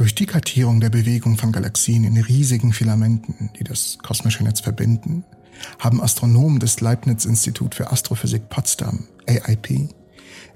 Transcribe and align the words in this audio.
Durch 0.00 0.14
die 0.14 0.24
Kartierung 0.24 0.80
der 0.80 0.88
Bewegung 0.88 1.36
von 1.36 1.52
Galaxien 1.52 2.04
in 2.04 2.16
riesigen 2.16 2.72
Filamenten, 2.72 3.50
die 3.58 3.64
das 3.64 3.98
kosmische 4.02 4.42
Netz 4.42 4.60
verbinden, 4.60 5.24
haben 5.78 6.00
Astronomen 6.00 6.58
des 6.58 6.80
Leibniz-Institut 6.80 7.74
für 7.74 7.92
Astrophysik 7.92 8.48
Potsdam, 8.48 9.08
AIP, 9.26 9.90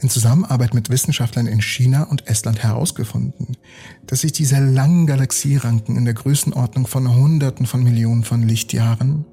in 0.01 0.09
Zusammenarbeit 0.09 0.73
mit 0.73 0.89
Wissenschaftlern 0.89 1.47
in 1.47 1.61
China 1.61 2.05
und 2.05 2.27
Estland 2.27 2.63
herausgefunden, 2.63 3.59
dass 4.07 4.23
sich 4.23 4.33
diese 4.33 4.61
langen 4.61 5.07
Galaxieranken 5.07 5.99
in 5.99 6.07
der 6.07 6.15
Größenordnung 6.15 6.87
von 6.87 7.15
Hunderten 7.15 7.67
von 7.67 7.85
Millionen 7.85 8.25
von 8.25 8.49
Lichtjahren 8.49 9.27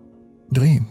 drehen. 0.51 0.87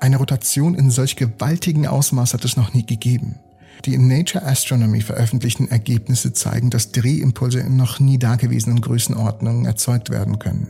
Eine 0.00 0.18
Rotation 0.18 0.74
in 0.74 0.90
solch 0.90 1.16
gewaltigen 1.16 1.86
Ausmaß 1.86 2.34
hat 2.34 2.44
es 2.44 2.58
noch 2.58 2.74
nie 2.74 2.84
gegeben. 2.84 3.36
Die 3.84 3.94
in 3.94 4.08
Nature 4.08 4.44
Astronomy 4.44 5.00
veröffentlichten 5.00 5.70
Ergebnisse 5.70 6.32
zeigen, 6.32 6.70
dass 6.70 6.92
Drehimpulse 6.92 7.60
in 7.60 7.76
noch 7.76 8.00
nie 8.00 8.18
dagewesenen 8.18 8.80
Größenordnungen 8.80 9.66
erzeugt 9.66 10.10
werden 10.10 10.38
können. 10.38 10.68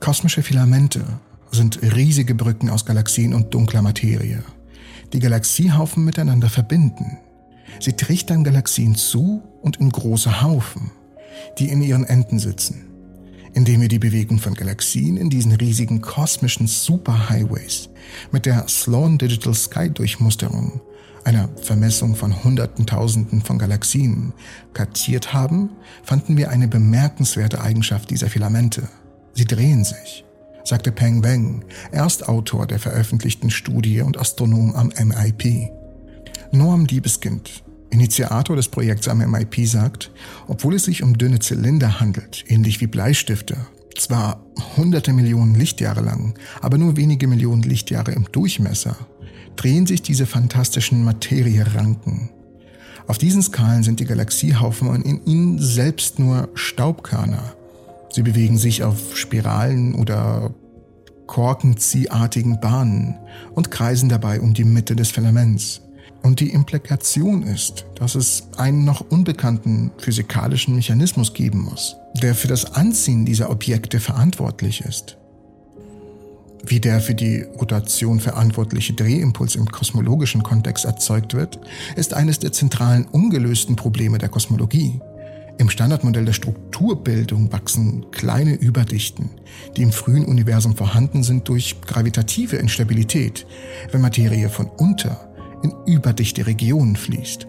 Kosmische 0.00 0.42
Filamente 0.42 1.04
sind 1.50 1.80
riesige 1.82 2.34
Brücken 2.34 2.70
aus 2.70 2.84
Galaxien 2.84 3.34
und 3.34 3.54
dunkler 3.54 3.82
Materie, 3.82 4.42
die 5.12 5.20
Galaxiehaufen 5.20 6.04
miteinander 6.04 6.48
verbinden. 6.48 7.18
Sie 7.80 7.92
trichtern 7.92 8.44
Galaxien 8.44 8.94
zu 8.94 9.42
und 9.62 9.76
in 9.76 9.90
große 9.90 10.42
Haufen, 10.42 10.90
die 11.58 11.68
in 11.68 11.82
ihren 11.82 12.04
Enden 12.04 12.38
sitzen. 12.38 12.93
Indem 13.54 13.80
wir 13.80 13.88
die 13.88 13.98
Bewegung 13.98 14.38
von 14.38 14.54
Galaxien 14.54 15.16
in 15.16 15.30
diesen 15.30 15.52
riesigen 15.52 16.00
kosmischen 16.00 16.66
Superhighways 16.66 17.88
mit 18.32 18.46
der 18.46 18.66
Sloan 18.68 19.16
Digital 19.16 19.54
Sky 19.54 19.90
Durchmusterung 19.90 20.80
einer 21.24 21.48
Vermessung 21.56 22.14
von 22.14 22.44
Hunderten 22.44 22.86
Tausenden 22.86 23.40
von 23.40 23.58
Galaxien, 23.58 24.32
kartiert 24.72 25.32
haben, 25.32 25.70
fanden 26.02 26.36
wir 26.36 26.50
eine 26.50 26.68
bemerkenswerte 26.68 27.60
Eigenschaft 27.60 28.10
dieser 28.10 28.28
Filamente. 28.28 28.88
Sie 29.32 29.46
drehen 29.46 29.84
sich, 29.84 30.24
sagte 30.64 30.92
Peng 30.92 31.24
Weng, 31.24 31.64
Erstautor 31.90 32.66
der 32.66 32.78
veröffentlichten 32.78 33.50
Studie 33.50 34.02
und 34.02 34.18
Astronom 34.18 34.74
am 34.74 34.88
MIP. 34.88 35.70
Norm 36.52 36.84
Liebeskind, 36.84 37.63
Initiator 37.94 38.56
des 38.56 38.68
Projekts 38.68 39.06
am 39.06 39.18
MIP, 39.18 39.66
sagt, 39.66 40.10
obwohl 40.48 40.74
es 40.74 40.84
sich 40.84 41.04
um 41.04 41.16
dünne 41.16 41.38
Zylinder 41.38 42.00
handelt, 42.00 42.44
ähnlich 42.48 42.80
wie 42.80 42.88
Bleistifte, 42.88 43.56
zwar 43.96 44.44
hunderte 44.76 45.12
Millionen 45.12 45.54
Lichtjahre 45.54 46.00
lang, 46.00 46.34
aber 46.60 46.76
nur 46.76 46.96
wenige 46.96 47.28
Millionen 47.28 47.62
Lichtjahre 47.62 48.10
im 48.10 48.26
Durchmesser, 48.32 48.96
drehen 49.54 49.86
sich 49.86 50.02
diese 50.02 50.26
fantastischen 50.26 51.04
Materieranken. 51.04 52.30
Auf 53.06 53.18
diesen 53.18 53.42
Skalen 53.42 53.84
sind 53.84 54.00
die 54.00 54.06
Galaxiehaufen 54.06 55.04
in 55.04 55.24
ihnen 55.24 55.58
selbst 55.60 56.18
nur 56.18 56.48
Staubkörner. 56.54 57.54
Sie 58.10 58.22
bewegen 58.22 58.58
sich 58.58 58.82
auf 58.82 59.16
Spiralen 59.16 59.94
oder 59.94 60.52
korkenziehartigen 61.28 62.60
Bahnen 62.60 63.14
und 63.54 63.70
kreisen 63.70 64.08
dabei 64.08 64.40
um 64.40 64.52
die 64.52 64.64
Mitte 64.64 64.96
des 64.96 65.12
Filaments. 65.12 65.80
Und 66.24 66.40
die 66.40 66.48
Implikation 66.48 67.42
ist, 67.42 67.84
dass 67.96 68.14
es 68.14 68.48
einen 68.56 68.86
noch 68.86 69.02
unbekannten 69.10 69.92
physikalischen 69.98 70.74
Mechanismus 70.74 71.34
geben 71.34 71.60
muss, 71.60 71.96
der 72.22 72.34
für 72.34 72.48
das 72.48 72.74
Anziehen 72.74 73.26
dieser 73.26 73.50
Objekte 73.50 74.00
verantwortlich 74.00 74.80
ist 74.80 75.18
wie 76.66 76.80
der 76.80 77.00
für 77.00 77.14
die 77.14 77.42
Rotation 77.42 78.20
verantwortliche 78.20 78.94
Drehimpuls 78.94 79.54
im 79.54 79.66
kosmologischen 79.66 80.42
Kontext 80.42 80.86
erzeugt 80.86 81.34
wird, 81.34 81.60
ist 81.94 82.14
eines 82.14 82.38
der 82.38 82.52
zentralen 82.52 83.04
ungelösten 83.04 83.76
Probleme 83.76 84.16
der 84.16 84.30
Kosmologie. 84.30 84.98
Im 85.58 85.68
Standardmodell 85.68 86.24
der 86.24 86.32
Strukturbildung 86.32 87.52
wachsen 87.52 88.06
kleine 88.12 88.54
Überdichten, 88.54 89.30
die 89.76 89.82
im 89.82 89.92
frühen 89.92 90.24
Universum 90.24 90.74
vorhanden 90.74 91.22
sind 91.22 91.48
durch 91.48 91.82
gravitative 91.82 92.56
Instabilität, 92.56 93.46
wenn 93.92 94.00
Materie 94.00 94.48
von 94.48 94.66
unter 94.66 95.33
in 95.64 95.72
überdichte 95.86 96.46
Regionen 96.46 96.94
fließt. 96.94 97.46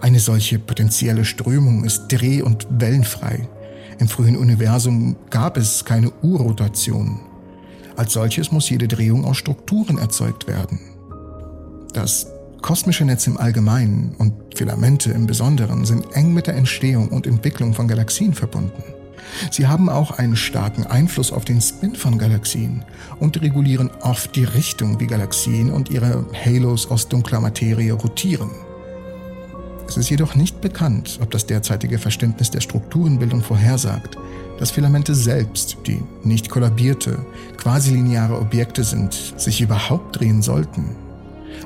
Eine 0.00 0.20
solche 0.20 0.58
potenzielle 0.58 1.24
Strömung 1.24 1.84
ist 1.84 2.08
dreh- 2.08 2.42
und 2.42 2.66
wellenfrei. 2.70 3.48
Im 3.98 4.08
frühen 4.08 4.36
Universum 4.36 5.16
gab 5.28 5.56
es 5.56 5.84
keine 5.84 6.10
Urrotation, 6.22 7.20
als 7.96 8.14
solches 8.14 8.50
muss 8.50 8.70
jede 8.70 8.88
Drehung 8.88 9.24
aus 9.24 9.36
Strukturen 9.36 9.98
erzeugt 9.98 10.46
werden. 10.46 10.78
Das 11.92 12.28
kosmische 12.62 13.04
Netz 13.04 13.26
im 13.26 13.36
Allgemeinen 13.36 14.14
und 14.16 14.32
Filamente 14.54 15.12
im 15.12 15.26
Besonderen 15.26 15.84
sind 15.84 16.06
eng 16.14 16.32
mit 16.32 16.46
der 16.46 16.54
Entstehung 16.54 17.08
und 17.08 17.26
Entwicklung 17.26 17.74
von 17.74 17.88
Galaxien 17.88 18.32
verbunden. 18.32 18.82
Sie 19.50 19.66
haben 19.66 19.88
auch 19.88 20.12
einen 20.12 20.36
starken 20.36 20.86
Einfluss 20.86 21.32
auf 21.32 21.44
den 21.44 21.60
Spin 21.60 21.94
von 21.94 22.18
Galaxien 22.18 22.84
und 23.18 23.40
regulieren 23.40 23.90
oft 24.00 24.36
die 24.36 24.44
Richtung, 24.44 25.00
wie 25.00 25.06
Galaxien 25.06 25.70
und 25.70 25.90
ihre 25.90 26.26
Halos 26.44 26.90
aus 26.90 27.08
dunkler 27.08 27.40
Materie 27.40 27.92
rotieren. 27.92 28.50
Es 29.88 29.96
ist 29.96 30.08
jedoch 30.08 30.36
nicht 30.36 30.60
bekannt, 30.60 31.18
ob 31.20 31.32
das 31.32 31.46
derzeitige 31.46 31.98
Verständnis 31.98 32.50
der 32.50 32.60
Strukturenbildung 32.60 33.42
vorhersagt, 33.42 34.16
dass 34.60 34.70
Filamente 34.70 35.14
selbst, 35.16 35.78
die 35.86 36.00
nicht 36.22 36.48
kollabierte, 36.48 37.18
quasi 37.56 37.90
lineare 37.90 38.38
Objekte 38.38 38.84
sind, 38.84 39.34
sich 39.36 39.60
überhaupt 39.60 40.20
drehen 40.20 40.42
sollten. 40.42 40.90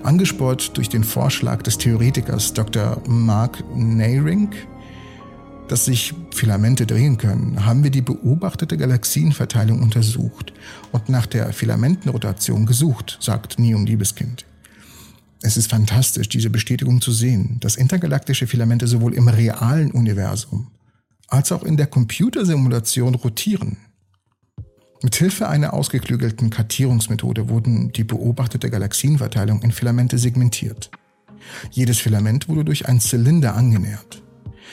Angesport 0.04 0.76
durch 0.76 0.88
den 0.88 1.04
Vorschlag 1.04 1.62
des 1.62 1.76
Theoretikers 1.76 2.54
Dr. 2.54 2.96
Mark 3.06 3.62
Neyring, 3.74 4.50
dass 5.74 5.86
sich 5.86 6.14
Filamente 6.32 6.86
drehen 6.86 7.18
können, 7.18 7.66
haben 7.66 7.82
wir 7.82 7.90
die 7.90 8.00
beobachtete 8.00 8.76
Galaxienverteilung 8.76 9.82
untersucht 9.82 10.52
und 10.92 11.08
nach 11.08 11.26
der 11.26 11.52
Filamentenrotation 11.52 12.64
gesucht, 12.64 13.18
sagt 13.20 13.58
Neum 13.58 13.84
Liebeskind. 13.84 14.44
Es 15.42 15.56
ist 15.56 15.68
fantastisch, 15.68 16.28
diese 16.28 16.48
Bestätigung 16.48 17.00
zu 17.00 17.10
sehen, 17.10 17.56
dass 17.58 17.74
intergalaktische 17.74 18.46
Filamente 18.46 18.86
sowohl 18.86 19.14
im 19.14 19.26
realen 19.26 19.90
Universum 19.90 20.68
als 21.26 21.50
auch 21.50 21.64
in 21.64 21.76
der 21.76 21.88
Computersimulation 21.88 23.16
rotieren. 23.16 23.78
Mithilfe 25.02 25.48
einer 25.48 25.74
ausgeklügelten 25.74 26.50
Kartierungsmethode 26.50 27.48
wurden 27.48 27.90
die 27.90 28.04
beobachtete 28.04 28.70
Galaxienverteilung 28.70 29.60
in 29.62 29.72
Filamente 29.72 30.18
segmentiert. 30.18 30.92
Jedes 31.72 31.98
Filament 31.98 32.48
wurde 32.48 32.64
durch 32.64 32.86
einen 32.86 33.00
Zylinder 33.00 33.56
angenähert. 33.56 34.23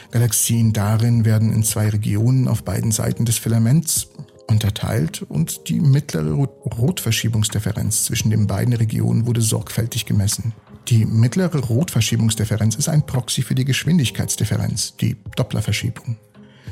Galaxien 0.10 0.74
darin 0.74 1.26
werden 1.26 1.54
in 1.54 1.64
zwei 1.64 1.90
Regionen 1.90 2.48
auf 2.48 2.64
beiden 2.64 2.92
Seiten 2.92 3.26
des 3.26 3.38
Filaments 3.38 4.10
unterteilt 4.48 5.22
und 5.22 5.70
die 5.70 5.80
mittlere 5.80 6.34
Rotverschiebungsdifferenz 6.34 8.06
zwischen 8.06 8.32
den 8.32 8.48
beiden 8.48 8.74
Regionen 8.74 9.28
wurde 9.28 9.42
sorgfältig 9.42 10.06
gemessen. 10.06 10.54
Die 10.88 11.06
mittlere 11.06 11.60
Rotverschiebungsdifferenz 11.60 12.76
ist 12.76 12.90
ein 12.90 13.06
Proxy 13.06 13.44
für 13.44 13.56
die 13.56 13.66
Geschwindigkeitsdifferenz, 13.66 14.96
die 14.98 15.16
Dopplerverschiebung 15.36 16.18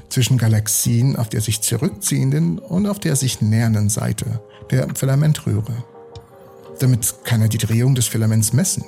zwischen 0.10 0.38
Galaxien 0.38 1.16
auf 1.16 1.30
der 1.30 1.42
sich 1.42 1.62
zurückziehenden 1.62 2.60
und 2.60 2.88
auf 2.88 3.00
der 3.00 3.16
sich 3.16 3.42
nähernden 3.42 3.90
Seite 3.90 4.42
der 4.72 4.88
Filamentröhre. 4.96 5.84
Damit 6.80 7.14
kann 7.24 7.42
er 7.42 7.50
die 7.50 7.58
Drehung 7.58 7.96
des 7.96 8.08
Filaments 8.08 8.54
messen. 8.54 8.84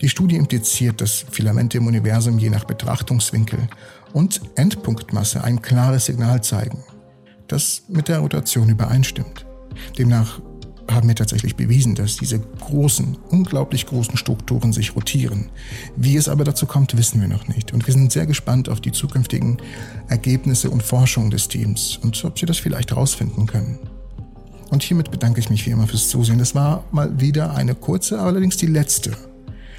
Die 0.00 0.08
Studie 0.08 0.36
impliziert, 0.36 1.00
dass 1.00 1.24
Filamente 1.30 1.78
im 1.78 1.86
Universum 1.86 2.38
je 2.38 2.50
nach 2.50 2.64
Betrachtungswinkel 2.64 3.68
und 4.12 4.40
Endpunktmasse 4.56 5.42
ein 5.44 5.62
klares 5.62 6.06
Signal 6.06 6.42
zeigen, 6.42 6.84
das 7.48 7.82
mit 7.88 8.08
der 8.08 8.18
Rotation 8.18 8.68
übereinstimmt. 8.68 9.46
Demnach 9.98 10.40
haben 10.90 11.08
wir 11.08 11.14
tatsächlich 11.14 11.56
bewiesen, 11.56 11.94
dass 11.94 12.16
diese 12.16 12.38
großen, 12.38 13.16
unglaublich 13.30 13.86
großen 13.86 14.16
Strukturen 14.16 14.72
sich 14.72 14.94
rotieren. 14.94 15.48
Wie 15.96 16.16
es 16.16 16.28
aber 16.28 16.44
dazu 16.44 16.66
kommt, 16.66 16.96
wissen 16.96 17.20
wir 17.20 17.28
noch 17.28 17.48
nicht. 17.48 17.72
Und 17.72 17.86
wir 17.86 17.94
sind 17.94 18.12
sehr 18.12 18.26
gespannt 18.26 18.68
auf 18.68 18.80
die 18.80 18.92
zukünftigen 18.92 19.58
Ergebnisse 20.08 20.70
und 20.70 20.82
Forschung 20.82 21.30
des 21.30 21.48
Teams 21.48 21.98
und 22.02 22.22
ob 22.24 22.38
sie 22.38 22.46
das 22.46 22.58
vielleicht 22.58 22.90
herausfinden 22.90 23.46
können. 23.46 23.78
Und 24.70 24.82
hiermit 24.82 25.10
bedanke 25.10 25.40
ich 25.40 25.50
mich 25.50 25.64
wie 25.66 25.70
immer 25.70 25.86
fürs 25.86 26.08
Zusehen. 26.08 26.38
Das 26.38 26.54
war 26.54 26.84
mal 26.90 27.20
wieder 27.20 27.54
eine 27.54 27.74
kurze, 27.74 28.20
allerdings 28.20 28.56
die 28.56 28.66
letzte 28.66 29.12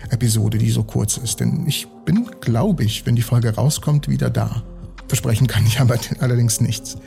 Episode, 0.09 0.57
die 0.57 0.71
so 0.71 0.83
kurz 0.83 1.17
ist. 1.17 1.39
Denn 1.39 1.65
ich 1.67 1.87
bin, 2.05 2.29
glaube 2.41 2.83
ich, 2.83 3.05
wenn 3.05 3.15
die 3.15 3.21
Folge 3.21 3.53
rauskommt, 3.55 4.07
wieder 4.07 4.29
da. 4.29 4.63
Versprechen 5.07 5.47
kann 5.47 5.65
ich 5.65 5.79
aber 5.79 5.97
allerdings 6.19 6.61
nichts. 6.61 6.97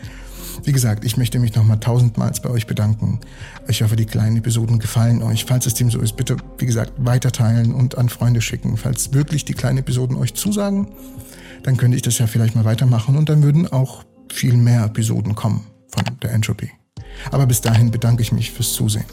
Wie 0.64 0.72
gesagt, 0.72 1.04
ich 1.04 1.16
möchte 1.16 1.38
mich 1.38 1.54
nochmal 1.54 1.78
tausendmals 1.78 2.42
bei 2.42 2.50
euch 2.50 2.66
bedanken. 2.66 3.20
Ich 3.68 3.82
hoffe, 3.82 3.96
die 3.96 4.06
kleinen 4.06 4.38
Episoden 4.38 4.78
gefallen 4.78 5.22
euch. 5.22 5.44
Falls 5.44 5.66
es 5.66 5.74
dem 5.74 5.90
so 5.90 6.00
ist, 6.00 6.16
bitte, 6.16 6.36
wie 6.58 6.66
gesagt, 6.66 6.92
weiterteilen 6.98 7.74
und 7.74 7.96
an 7.96 8.08
Freunde 8.08 8.40
schicken. 8.40 8.76
Falls 8.76 9.12
wirklich 9.12 9.44
die 9.44 9.54
kleinen 9.54 9.78
Episoden 9.78 10.16
euch 10.16 10.34
zusagen, 10.34 10.88
dann 11.62 11.76
könnte 11.76 11.96
ich 11.96 12.02
das 12.02 12.18
ja 12.18 12.26
vielleicht 12.26 12.56
mal 12.56 12.64
weitermachen 12.64 13.16
und 13.16 13.28
dann 13.28 13.42
würden 13.42 13.68
auch 13.68 14.04
viel 14.32 14.56
mehr 14.56 14.84
Episoden 14.84 15.34
kommen 15.34 15.64
von 15.88 16.04
der 16.22 16.32
Entropy. 16.32 16.70
Aber 17.30 17.46
bis 17.46 17.60
dahin 17.60 17.90
bedanke 17.90 18.22
ich 18.22 18.32
mich 18.32 18.52
fürs 18.52 18.72
Zusehen. 18.72 19.04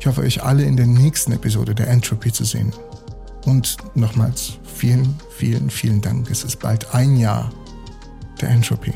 Ich 0.00 0.06
hoffe, 0.06 0.22
euch 0.22 0.42
alle 0.42 0.64
in 0.64 0.76
der 0.76 0.86
nächsten 0.86 1.32
Episode 1.32 1.74
der 1.74 1.88
Entropy 1.88 2.32
zu 2.32 2.44
sehen. 2.44 2.72
Und 3.44 3.76
nochmals 3.94 4.58
vielen, 4.64 5.14
vielen, 5.30 5.70
vielen 5.70 6.00
Dank. 6.00 6.30
Es 6.30 6.44
ist 6.44 6.60
bald 6.60 6.94
ein 6.94 7.16
Jahr 7.16 7.52
der 8.40 8.50
Entropie. 8.50 8.94